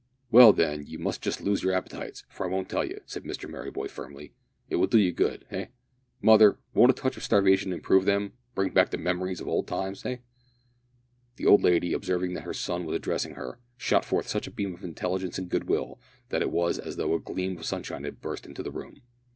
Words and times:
"Well, 0.31 0.51
then, 0.51 0.87
you 0.87 0.97
must 0.97 1.21
just 1.21 1.41
lose 1.41 1.61
your 1.61 1.73
appetites, 1.73 2.23
for 2.27 2.43
I 2.43 2.49
won't 2.49 2.69
tell 2.69 2.83
you," 2.83 3.01
said 3.05 3.23
Mr 3.23 3.47
Merryboy 3.47 3.87
firmly. 3.87 4.33
"It 4.67 4.77
will 4.77 4.87
do 4.87 4.97
you 4.97 5.11
good 5.13 5.45
eh! 5.51 5.67
mother, 6.23 6.57
won't 6.73 6.89
a 6.89 6.93
touch 6.95 7.17
of 7.17 7.23
starvation 7.23 7.71
improve 7.71 8.05
them, 8.05 8.33
bring 8.55 8.73
back 8.73 8.89
the 8.89 8.97
memory 8.97 9.33
of 9.33 9.47
old 9.47 9.67
times 9.67 10.03
eh?" 10.03 10.17
The 11.35 11.45
old 11.45 11.61
lady, 11.61 11.93
observing 11.93 12.33
that 12.33 12.45
her 12.45 12.51
son 12.55 12.83
was 12.87 12.95
addressing 12.95 13.35
her, 13.35 13.59
shot 13.77 14.03
forth 14.03 14.27
such 14.27 14.47
a 14.47 14.51
beam 14.51 14.73
of 14.73 14.83
intelligence 14.83 15.37
and 15.37 15.47
goodwill 15.49 15.99
that 16.29 16.41
it 16.41 16.49
was 16.49 16.79
as 16.79 16.95
though 16.95 17.13
a 17.13 17.19
gleam 17.19 17.57
of 17.59 17.65
sunshine 17.67 18.03
had 18.03 18.21
burst 18.21 18.47
into 18.47 18.63
the 18.63 18.71
room. 18.71 19.03